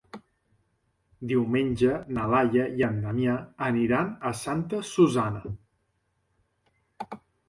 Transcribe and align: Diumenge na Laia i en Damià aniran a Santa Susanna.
Diumenge 1.31 1.97
na 2.17 2.23
Laia 2.31 2.63
i 2.79 2.85
en 2.87 2.97
Damià 3.03 3.35
aniran 3.65 4.09
a 4.31 4.31
Santa 4.39 4.79
Susanna. 4.93 5.53